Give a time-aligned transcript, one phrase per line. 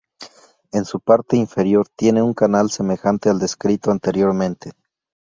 [0.71, 4.71] En su parte inferior, tiene un canal semejante al descrito anteriormente.